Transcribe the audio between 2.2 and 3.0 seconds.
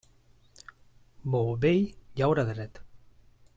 llaura dret.